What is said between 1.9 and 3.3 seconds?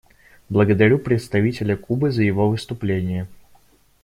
за его выступление.